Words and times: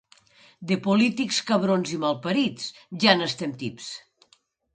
De 0.69 0.77
polítics, 0.87 1.41
cabrons 1.49 1.91
i 1.99 1.99
mal 2.05 2.17
parits 2.25 2.67
ja 3.05 3.15
n'estem 3.21 3.55
tips. 3.63 3.93